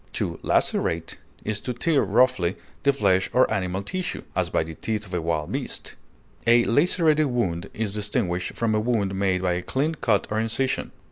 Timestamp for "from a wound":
8.55-9.13